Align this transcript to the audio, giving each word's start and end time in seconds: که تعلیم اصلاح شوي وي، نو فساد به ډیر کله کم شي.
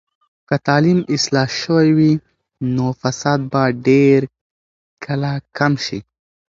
که 0.47 0.55
تعلیم 0.67 0.99
اصلاح 1.15 1.47
شوي 1.61 1.91
وي، 1.97 2.13
نو 2.75 2.85
فساد 3.01 3.39
به 3.51 3.63
ډیر 3.87 4.21
کله 5.03 5.31
کم 5.57 5.73
شي. 5.85 5.99